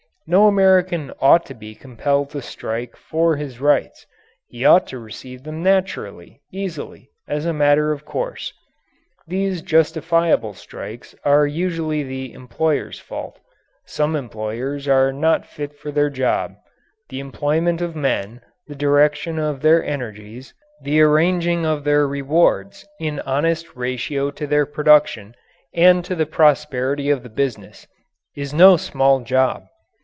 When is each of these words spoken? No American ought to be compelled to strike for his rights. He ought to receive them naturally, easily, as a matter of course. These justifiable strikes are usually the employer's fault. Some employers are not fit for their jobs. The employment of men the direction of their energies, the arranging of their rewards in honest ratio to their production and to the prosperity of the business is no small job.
No 0.27 0.47
American 0.47 1.11
ought 1.19 1.45
to 1.47 1.53
be 1.53 1.75
compelled 1.75 2.29
to 2.29 2.41
strike 2.41 2.95
for 2.95 3.35
his 3.35 3.59
rights. 3.59 4.05
He 4.47 4.63
ought 4.63 4.87
to 4.87 4.97
receive 4.99 5.43
them 5.43 5.61
naturally, 5.61 6.39
easily, 6.53 7.09
as 7.27 7.45
a 7.45 7.51
matter 7.51 7.91
of 7.91 8.05
course. 8.05 8.53
These 9.27 9.61
justifiable 9.61 10.53
strikes 10.53 11.13
are 11.25 11.45
usually 11.45 12.03
the 12.03 12.31
employer's 12.31 12.97
fault. 12.97 13.39
Some 13.85 14.15
employers 14.15 14.87
are 14.87 15.11
not 15.11 15.45
fit 15.45 15.75
for 15.77 15.91
their 15.91 16.09
jobs. 16.09 16.55
The 17.09 17.19
employment 17.19 17.81
of 17.81 17.93
men 17.93 18.39
the 18.67 18.75
direction 18.75 19.37
of 19.37 19.59
their 19.61 19.83
energies, 19.83 20.53
the 20.81 21.01
arranging 21.01 21.65
of 21.65 21.83
their 21.83 22.07
rewards 22.07 22.87
in 23.01 23.19
honest 23.25 23.75
ratio 23.75 24.31
to 24.31 24.47
their 24.47 24.65
production 24.65 25.35
and 25.73 26.05
to 26.05 26.15
the 26.15 26.27
prosperity 26.27 27.09
of 27.09 27.21
the 27.23 27.29
business 27.29 27.85
is 28.33 28.53
no 28.53 28.77
small 28.77 29.19
job. 29.19 29.65